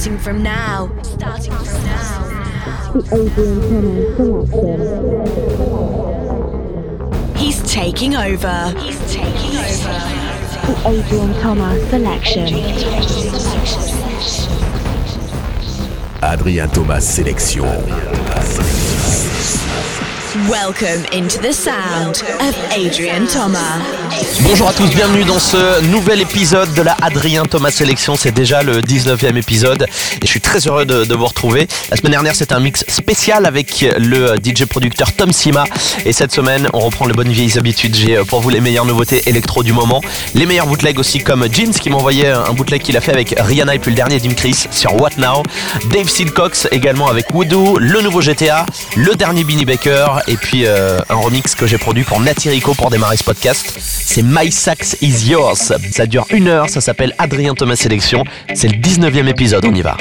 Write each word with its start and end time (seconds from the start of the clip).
Starting 0.00 0.18
from 0.18 0.42
now. 0.42 0.90
Starting 1.02 1.52
from 1.52 1.84
now. 1.84 2.24
The 2.94 3.02
Adrian 3.12 4.16
Thomas 4.16 4.48
selection. 4.48 4.80
He's 7.36 7.60
taking 7.70 8.16
over. 8.16 8.72
He's 8.78 8.98
taking 9.12 9.58
over. 9.58 9.92
The 10.64 10.74
Adrian 10.88 11.34
Thomas 11.42 11.86
selection. 11.90 12.48
Adrien 16.22 16.70
Thomas 16.70 17.04
sélection. 17.06 18.88
Welcome 20.48 21.04
into 21.12 21.38
the 21.38 21.52
sound 21.52 22.22
of 22.40 22.56
Adrian 22.72 23.26
Thomas. 23.26 23.80
Bonjour 24.42 24.68
à 24.68 24.72
tous, 24.72 24.88
bienvenue 24.88 25.24
dans 25.24 25.38
ce 25.38 25.82
nouvel 25.90 26.20
épisode 26.20 26.72
de 26.74 26.82
la 26.82 26.96
Adrien 27.02 27.44
Thomas 27.44 27.70
Sélection. 27.70 28.16
C'est 28.16 28.32
déjà 28.32 28.62
le 28.62 28.80
19e 28.80 29.36
épisode 29.36 29.82
et 29.82 30.26
je 30.26 30.30
suis 30.30 30.40
très 30.40 30.66
heureux 30.66 30.86
de, 30.86 31.14
vous 31.14 31.26
retrouver. 31.26 31.68
La 31.90 31.96
semaine 31.96 32.12
dernière, 32.12 32.34
c'était 32.34 32.54
un 32.54 32.60
mix 32.60 32.84
spécial 32.88 33.44
avec 33.44 33.84
le 33.98 34.36
DJ 34.42 34.64
producteur 34.64 35.12
Tom 35.12 35.32
Sima. 35.32 35.64
Et 36.06 36.12
cette 36.12 36.32
semaine, 36.32 36.68
on 36.72 36.80
reprend 36.80 37.06
les 37.06 37.12
bonnes 37.12 37.32
vieilles 37.32 37.58
habitudes. 37.58 37.94
J'ai 37.94 38.16
pour 38.24 38.40
vous 38.40 38.50
les 38.50 38.60
meilleures 38.60 38.86
nouveautés 38.86 39.22
électro 39.26 39.62
du 39.62 39.72
moment. 39.72 40.00
Les 40.34 40.46
meilleurs 40.46 40.66
bootlegs 40.66 40.98
aussi 40.98 41.18
comme 41.18 41.46
Jeans 41.52 41.72
qui 41.72 41.90
m'envoyait 41.90 42.28
un 42.28 42.52
bootleg 42.52 42.82
qu'il 42.82 42.96
a 42.96 43.00
fait 43.00 43.12
avec 43.12 43.34
Rihanna 43.38 43.74
et 43.74 43.78
puis 43.78 43.90
le 43.90 43.96
dernier 43.96 44.18
Dim 44.18 44.34
Chris 44.34 44.66
sur 44.70 44.94
What 44.94 45.10
Now. 45.18 45.42
Dave 45.92 46.08
Silcox 46.08 46.68
également 46.70 47.08
avec 47.08 47.32
Voodoo, 47.32 47.78
le 47.78 48.00
nouveau 48.00 48.20
GTA, 48.20 48.64
le 48.96 49.14
dernier 49.16 49.44
Binny 49.44 49.64
Baker 49.64 50.06
et 50.30 50.36
puis 50.36 50.64
euh, 50.64 51.00
un 51.08 51.16
remix 51.16 51.56
que 51.56 51.66
j'ai 51.66 51.76
produit 51.76 52.04
pour 52.04 52.20
Natirico 52.20 52.72
pour 52.74 52.88
démarrer 52.88 53.16
ce 53.16 53.24
podcast. 53.24 53.76
C'est 53.78 54.22
My 54.22 54.50
Sax 54.52 54.96
Is 55.00 55.28
Yours. 55.28 55.72
Ça 55.90 56.06
dure 56.06 56.24
une 56.30 56.46
heure, 56.46 56.68
ça 56.68 56.80
s'appelle 56.80 57.14
Adrien 57.18 57.54
Thomas 57.54 57.76
Sélection. 57.76 58.22
C'est 58.54 58.68
le 58.68 58.78
19e 58.78 59.26
épisode, 59.26 59.66
on 59.66 59.74
y 59.74 59.82
va. 59.82 59.96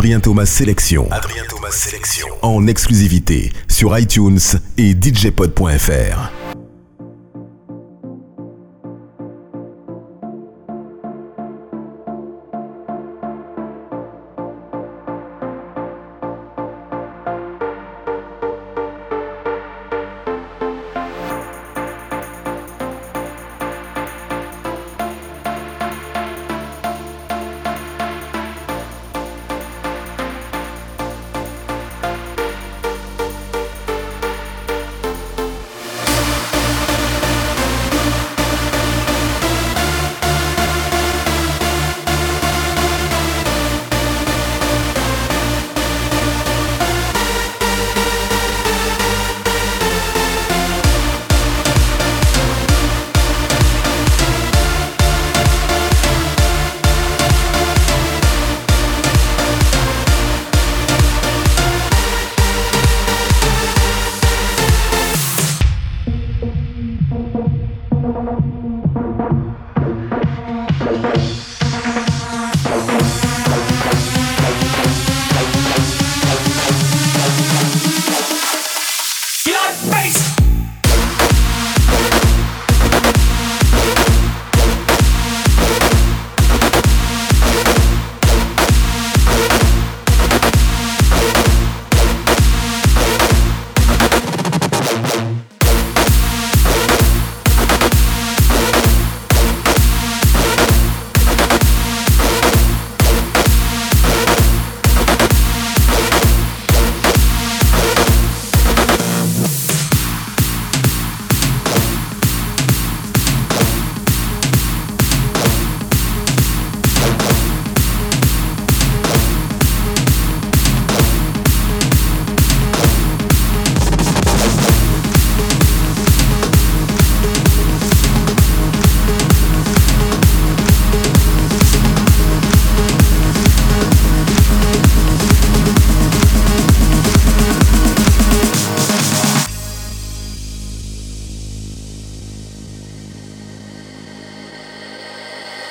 Adrien 0.00 0.18
Thomas 0.18 0.46
Sélection. 0.46 1.06
Thomas 1.46 1.70
Sélection. 1.72 2.26
En 2.40 2.66
exclusivité 2.66 3.52
sur 3.68 3.98
iTunes 3.98 4.40
et 4.78 4.94
DJpod.fr. 4.94 6.39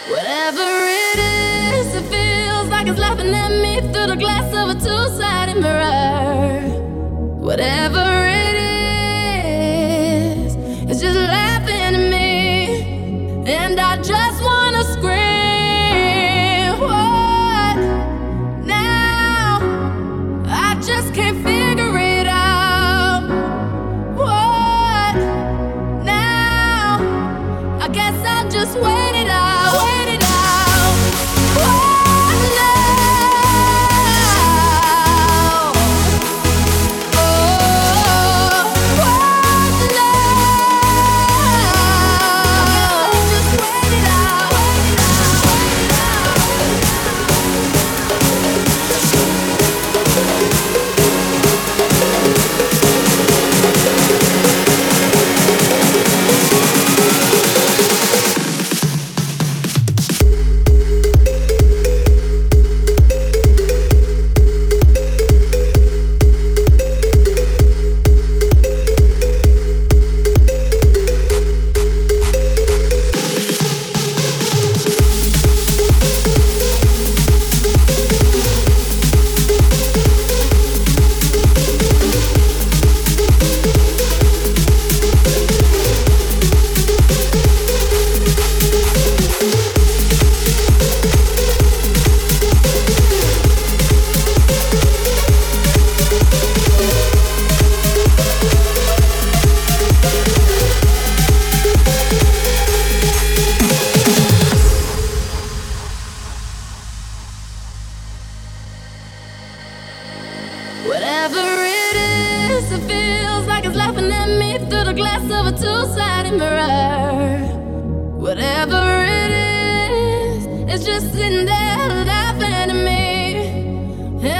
Whatever 0.09 0.67
it 1.07 1.19
is, 1.19 1.93
it 1.93 2.05
feels 2.09 2.67
like 2.69 2.87
it's 2.87 2.99
laughing 2.99 3.33
at 3.33 3.51
me 3.61 3.79
through 3.93 4.07
the 4.07 4.15
glass 4.15 4.51
of 4.53 4.69
a 4.69 4.73
two 4.73 5.17
sided 5.17 5.61
mirror. 5.61 6.61
Whatever 7.39 8.18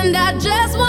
and 0.10 0.18
I 0.18 0.34
just 0.40 0.76
want 0.76 0.89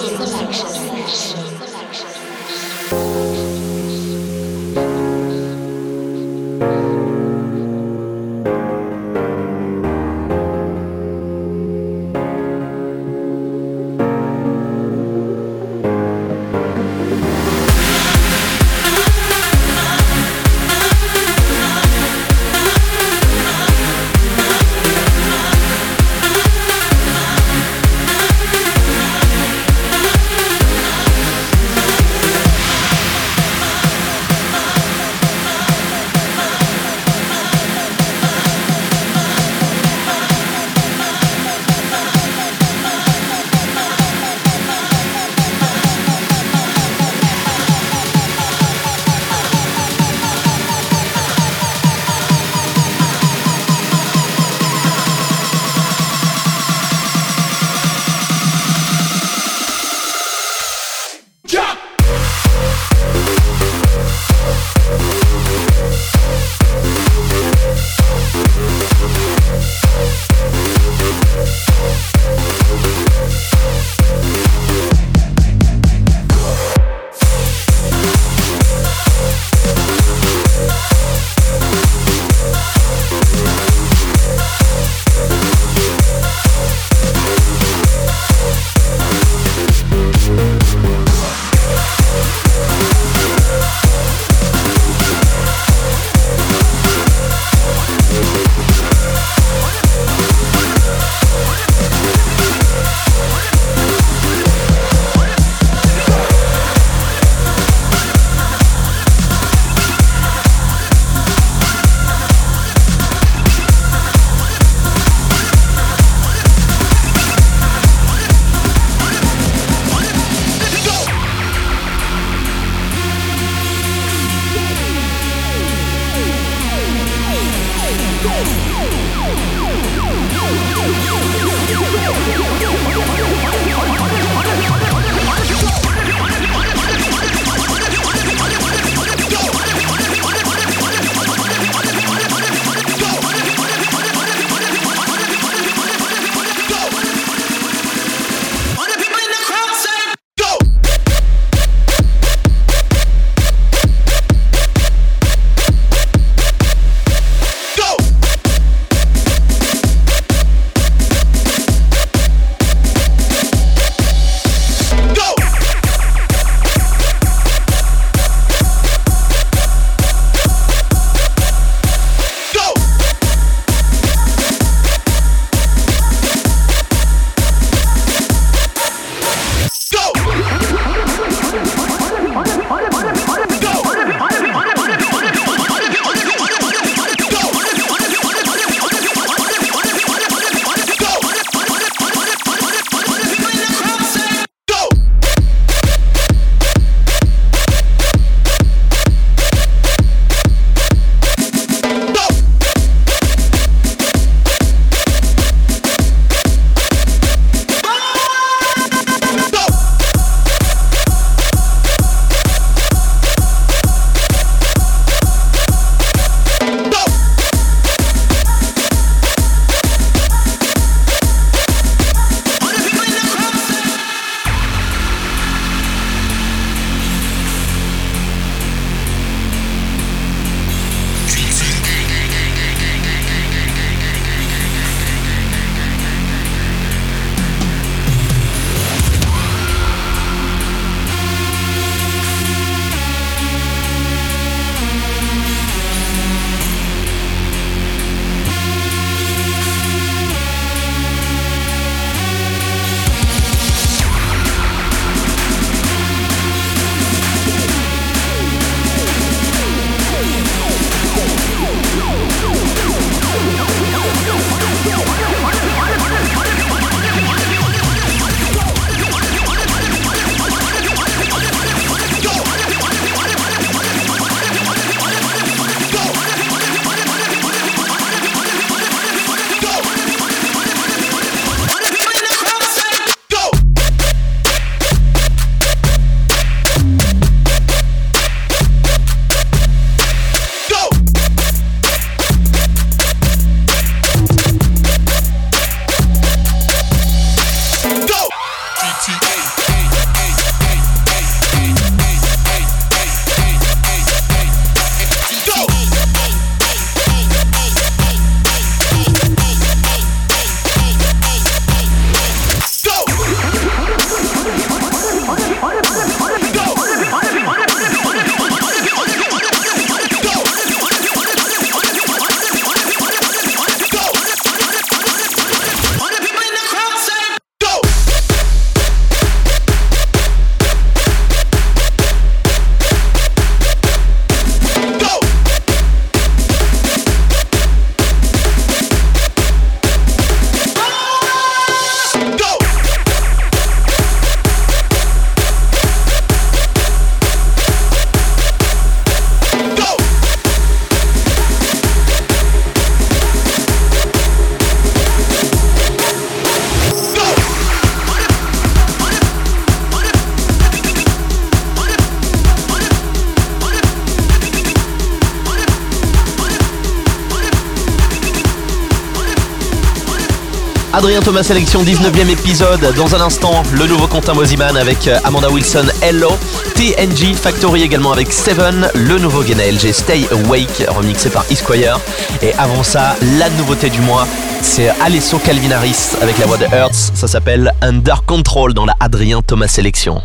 Adrien 371.01 371.21
Thomas 371.21 371.41
Sélection, 371.41 371.81
19e 371.81 372.29
épisode. 372.29 372.93
Dans 372.95 373.15
un 373.15 373.21
instant, 373.21 373.63
le 373.73 373.87
nouveau 373.87 374.05
compte 374.05 374.29
Moziman 374.35 374.77
avec 374.77 375.07
euh, 375.07 375.17
Amanda 375.23 375.49
Wilson, 375.49 375.85
Hello. 375.99 376.29
TNG 376.75 377.33
Factory 377.33 377.81
également 377.81 378.11
avec 378.11 378.31
Seven. 378.31 378.87
Le 378.93 379.17
nouveau 379.17 379.41
Gena 379.41 379.63
LG 379.65 379.93
Stay 379.93 380.27
Awake, 380.31 380.85
remixé 380.89 381.31
par 381.31 381.43
Esquire. 381.49 381.99
Et 382.43 382.53
avant 382.53 382.83
ça, 382.83 383.15
la 383.39 383.49
nouveauté 383.49 383.89
du 383.89 383.99
mois, 384.01 384.27
c'est 384.61 384.89
Alesso 385.01 385.39
Calvinaris 385.39 386.09
avec 386.21 386.37
la 386.37 386.45
voix 386.45 386.57
de 386.57 386.65
Hertz. 386.65 387.11
Ça 387.15 387.27
s'appelle 387.27 387.73
Under 387.81 388.23
Control 388.23 388.75
dans 388.75 388.85
la 388.85 388.93
Adrien 388.99 389.41
Thomas 389.41 389.69
Sélection. 389.69 390.21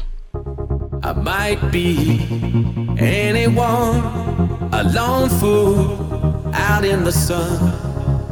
I 1.03 1.15
might 1.15 1.71
be 1.73 2.21
anyone, 3.01 4.03
a 4.73 4.85
out 6.53 6.85
in 6.85 7.03
the 7.03 7.12
sun. 7.12 7.86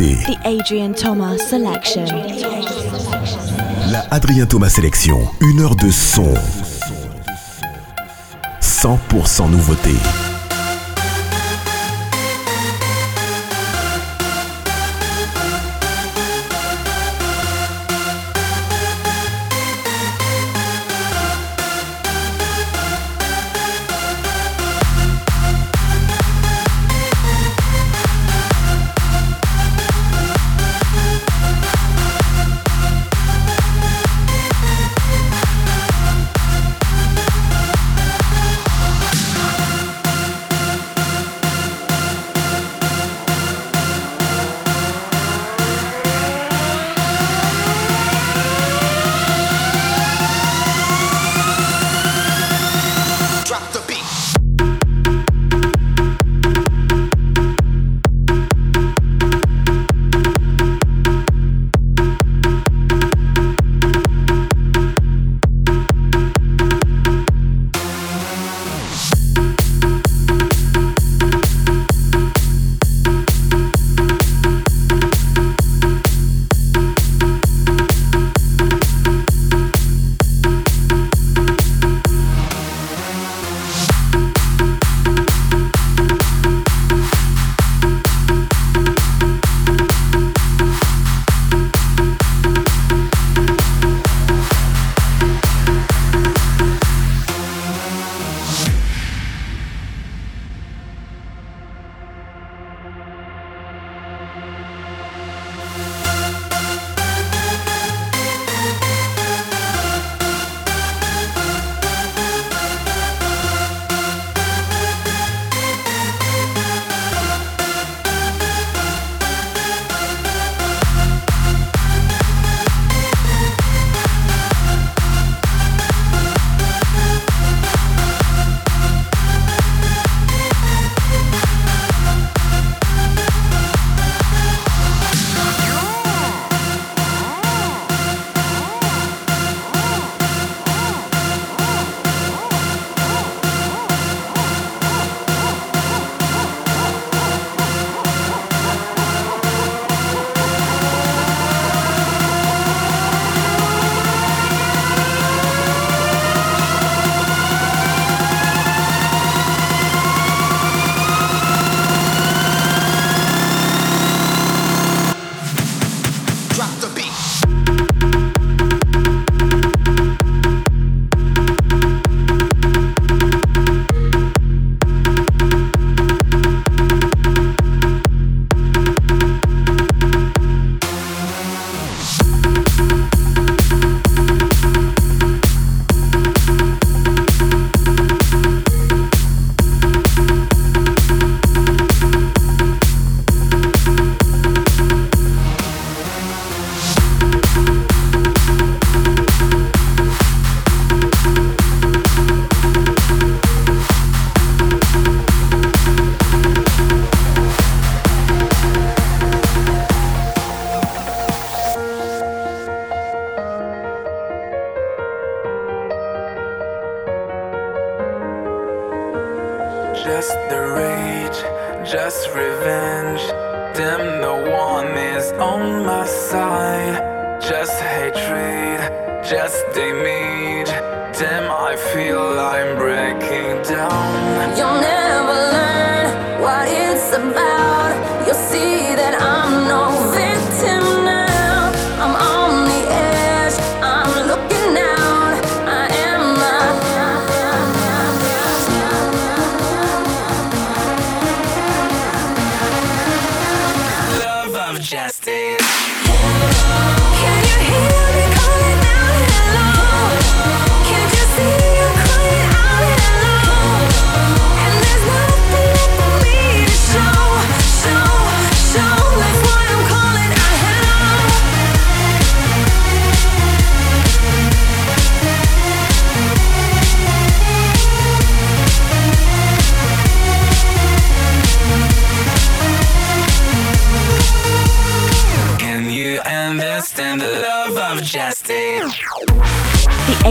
The 0.00 0.38
Adrian 0.46 0.94
Thomas 0.94 1.36
Selection. 1.36 2.06
La 3.92 4.06
Adrien 4.10 4.46
Thomas 4.46 4.70
Selection, 4.70 5.28
une 5.42 5.60
heure 5.60 5.76
de 5.76 5.90
son. 5.90 6.32
100% 8.62 9.50
nouveauté. 9.50 10.29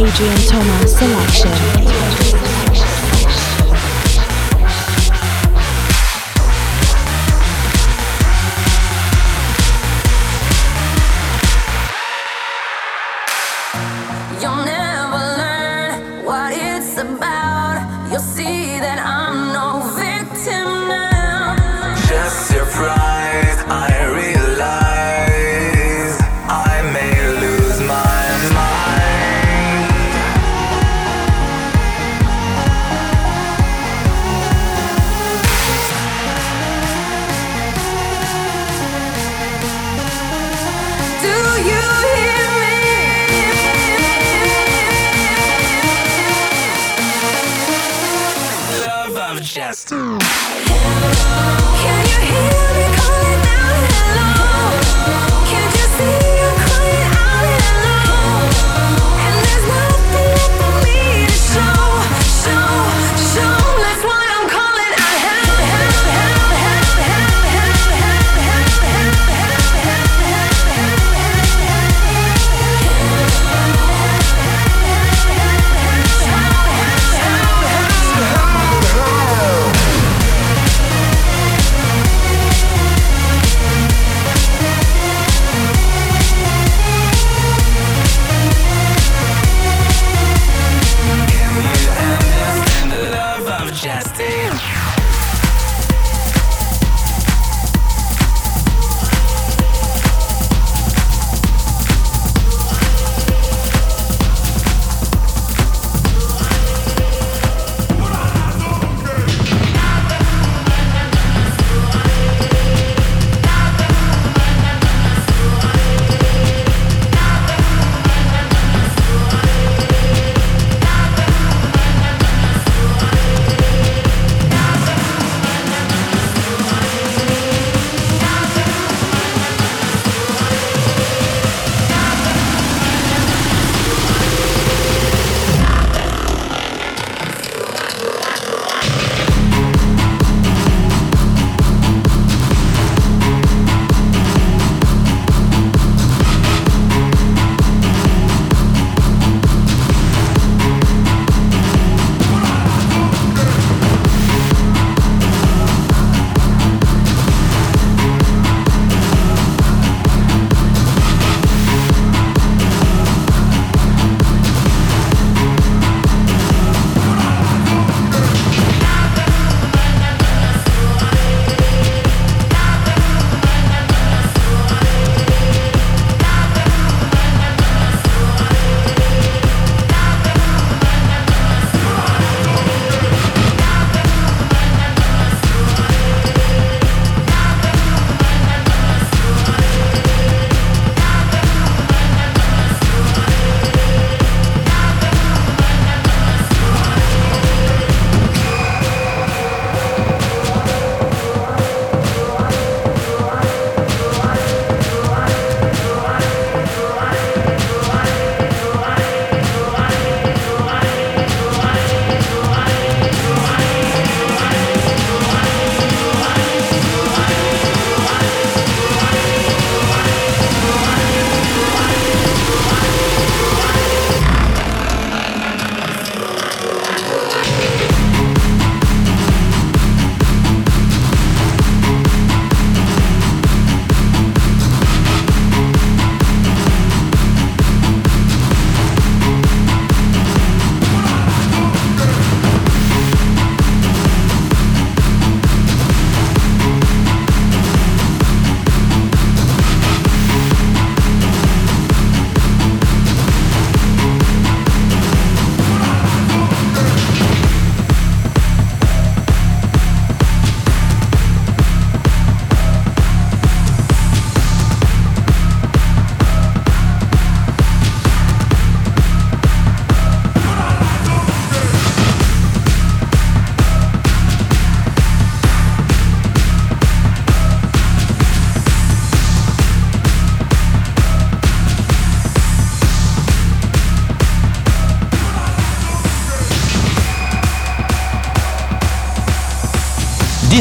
The 0.10 0.16
Adrian 0.16 0.38
Thomas 0.48 0.98
Selection. 0.98 2.69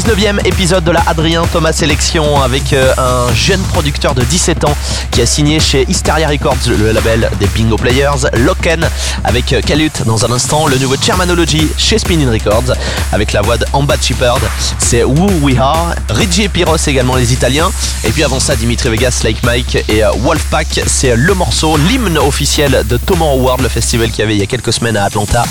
19e 0.09 0.47
épisode 0.47 0.85
de 0.85 0.91
la 0.91 1.03
Adrien 1.07 1.43
Thomas 1.53 1.73
Sélection 1.73 2.41
avec 2.41 2.73
euh, 2.73 2.95
un 2.97 3.31
jeune 3.35 3.61
producteur 3.61 4.15
de 4.15 4.23
17 4.23 4.65
ans 4.65 4.75
qui 5.11 5.21
a 5.21 5.27
signé 5.27 5.61
chez 5.61 5.85
Hysteria 5.87 6.29
Records, 6.29 6.57
le 6.67 6.93
label 6.93 7.29
des 7.39 7.47
Bingo 7.49 7.77
Players, 7.77 8.25
Loken 8.33 8.89
avec 9.23 9.53
euh, 9.53 9.61
Kalut 9.61 9.91
dans 10.07 10.25
un 10.25 10.33
instant, 10.33 10.67
le 10.67 10.79
nouveau 10.79 10.95
Chairmanology 10.97 11.69
chez 11.77 11.99
Spinning 11.99 12.31
Records 12.31 12.75
avec 13.13 13.35
la 13.35 13.43
voix 13.43 13.59
d'Amba 13.59 13.97
Shepherd, 14.01 14.41
c'est 14.79 15.05
Who 15.05 15.29
We 15.43 15.59
Are, 15.59 15.95
Reggie 16.09 16.45
et 16.45 16.49
Pyros 16.49 16.79
également 16.87 17.17
les 17.17 17.35
Italiens, 17.35 17.71
et 18.03 18.11
puis 18.11 18.25
avant 18.25 18.41
ça 18.41 18.57
Dimitri 18.57 18.89
Vegas, 18.89 19.21
Like 19.25 19.43
Mike 19.43 19.85
et 19.91 20.05
euh, 20.05 20.11
Wolfpack, 20.21 20.85
c'est 20.87 21.17
le 21.17 21.35
morceau, 21.35 21.77
l'hymne 21.77 22.17
officiel 22.17 22.83
de 22.89 22.97
Tomorrow 22.97 23.43
World, 23.43 23.63
le 23.63 23.69
festival 23.69 24.11
qu'il 24.11 24.21
y 24.21 24.23
avait 24.23 24.37
il 24.37 24.41
y 24.41 24.45
a 24.45 24.47
quelques 24.47 24.73
semaines 24.73 24.97
à 24.97 25.05
Atlanta, 25.05 25.45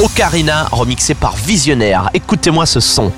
Ocarina, 0.00 0.66
remixé 0.72 1.14
par 1.14 1.36
Visionnaire. 1.36 2.10
Écoutez-moi 2.12 2.66
ce 2.66 2.80
son. 2.80 3.12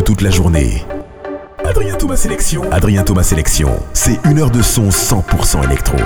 toute 0.00 0.22
la 0.22 0.30
journée. 0.30 0.84
Adrien 1.64 1.94
Thomas 1.96 2.16
Sélection. 2.16 2.62
Adrien 2.72 3.02
Thomas 3.02 3.22
Sélection, 3.22 3.78
c'est 3.92 4.18
une 4.24 4.38
heure 4.38 4.50
de 4.50 4.62
son 4.62 4.88
100% 4.88 5.64
électro. 5.64 5.98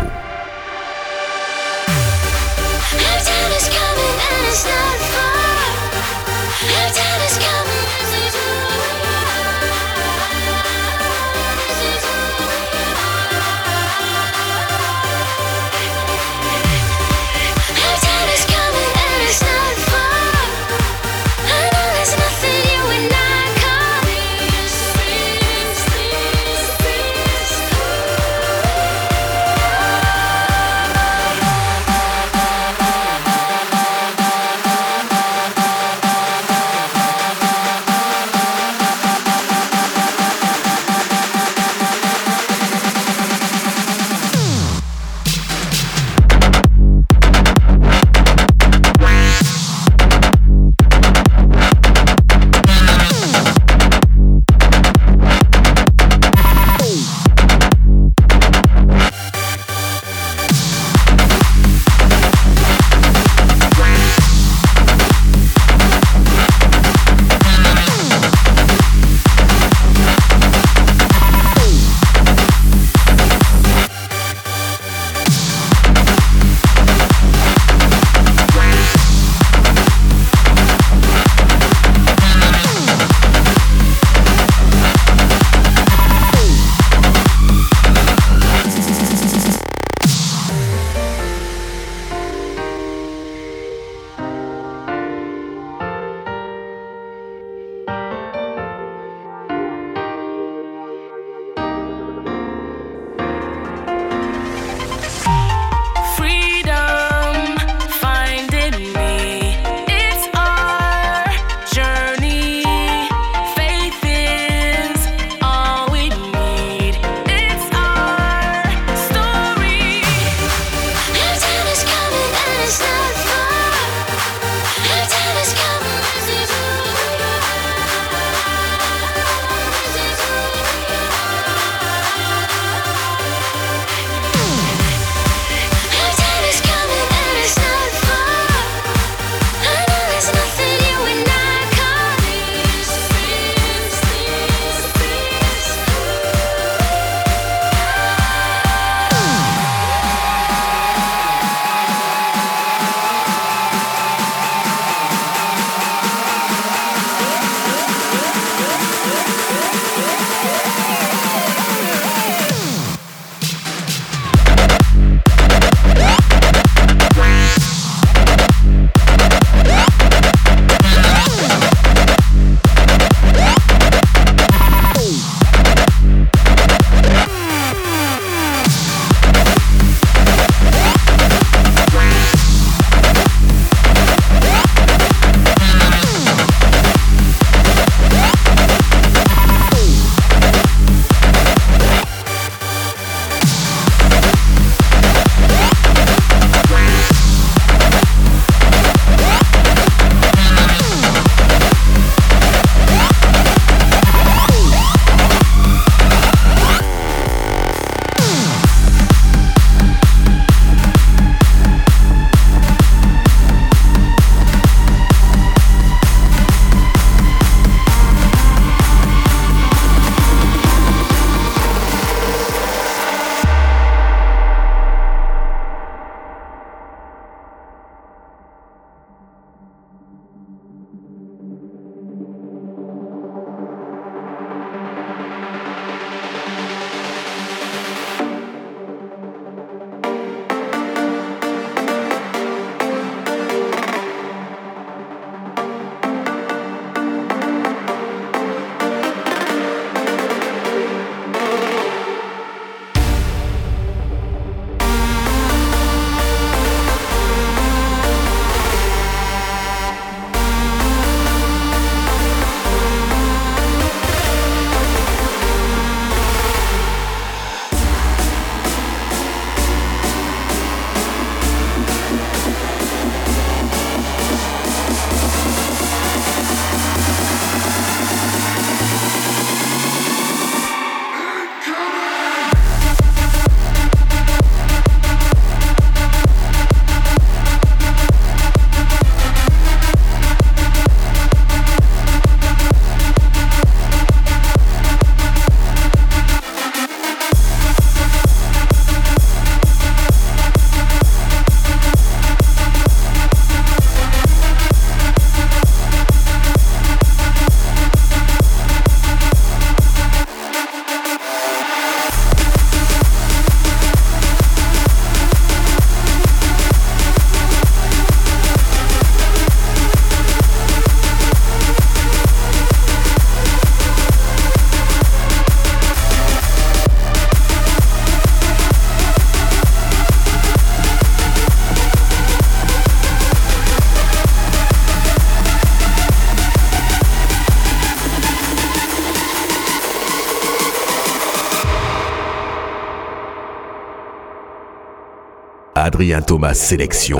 Adrien 345.96 346.20
Thomas 346.20 346.52
Sélection. 346.52 347.16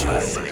When 0.00 0.49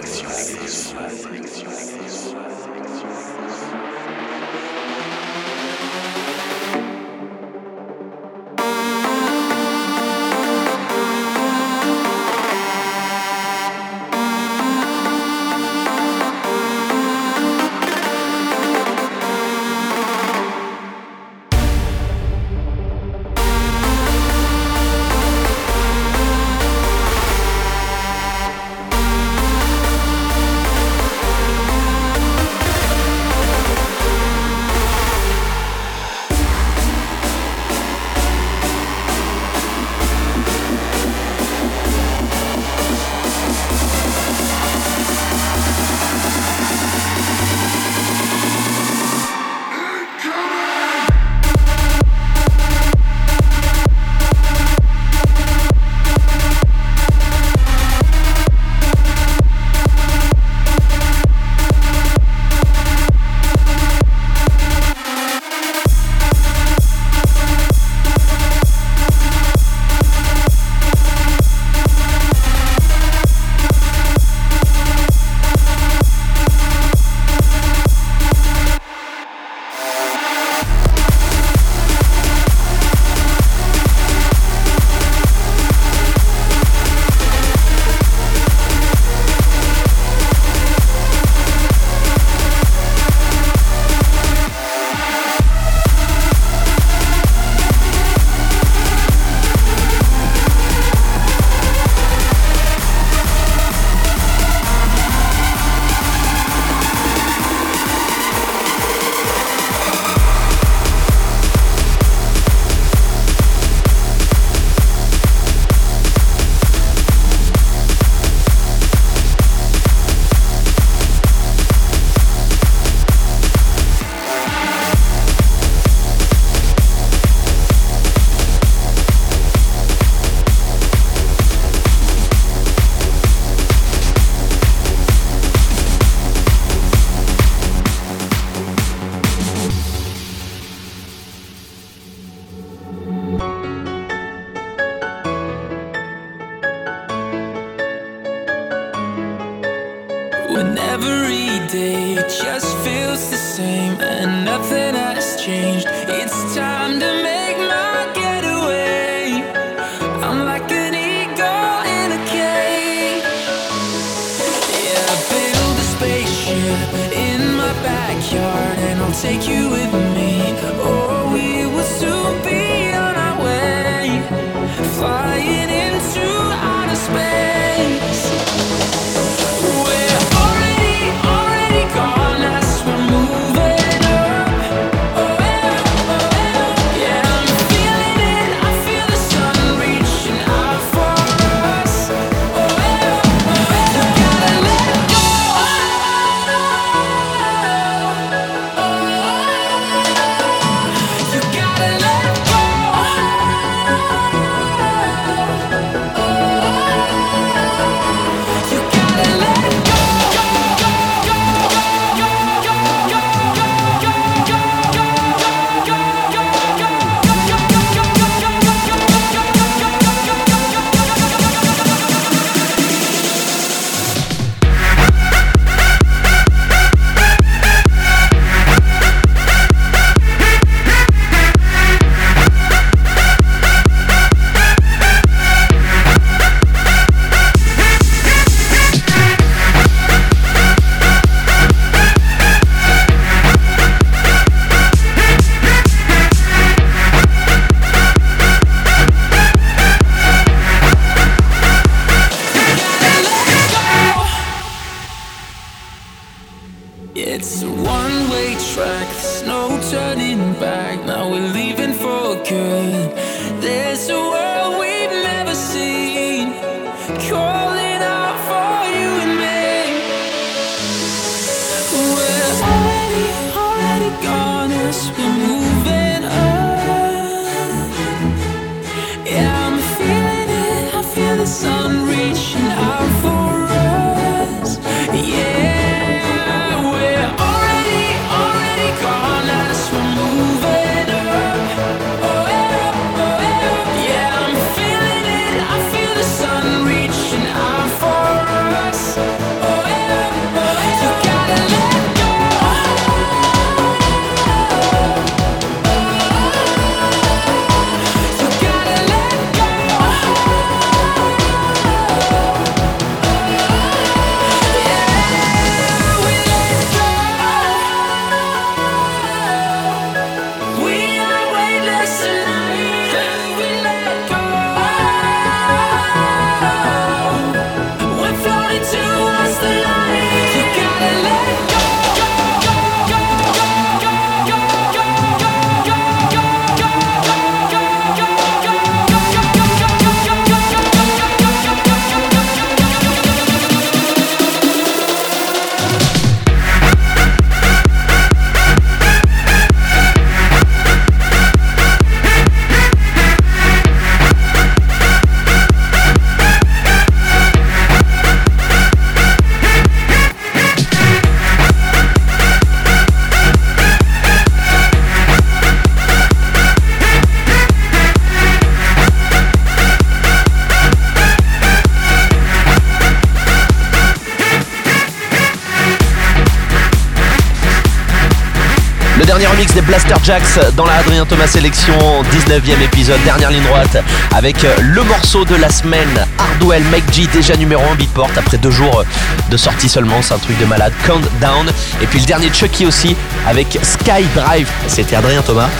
Jax 380.28 380.58
dans 380.76 380.84
la 380.84 380.92
Adrien 380.96 381.24
Thomas 381.24 381.46
Sélection, 381.46 382.22
19e 382.22 382.82
épisode, 382.84 383.18
dernière 383.24 383.50
ligne 383.50 383.62
droite, 383.62 383.96
avec 384.34 384.62
euh, 384.62 384.76
le 384.78 385.02
morceau 385.04 385.46
de 385.46 385.54
la 385.54 385.70
semaine, 385.70 386.26
Hardwell 386.36 386.82
Make 386.90 387.10
G, 387.14 387.26
déjà 387.32 387.56
numéro 387.56 387.82
1 387.92 387.94
Beatport, 387.94 388.28
après 388.36 388.58
deux 388.58 388.70
jours 388.70 389.04
de 389.50 389.56
sortie 389.56 389.88
seulement, 389.88 390.20
c'est 390.20 390.34
un 390.34 390.38
truc 390.38 390.58
de 390.58 390.66
malade, 390.66 390.92
Countdown, 391.06 391.72
et 392.02 392.06
puis 392.06 392.20
le 392.20 392.26
dernier 392.26 392.52
Chucky 392.52 392.84
aussi, 392.84 393.16
avec 393.46 393.78
Sky 393.82 394.26
Drive, 394.34 394.68
c'était 394.86 395.16
Adrien 395.16 395.40
Thomas. 395.40 395.70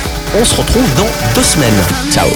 On 0.40 0.44
se 0.46 0.55
retrouve 0.55 0.94
dans 0.94 1.11
deux 1.34 1.44
semaines. 1.44 1.84
Ciao. 2.11 2.28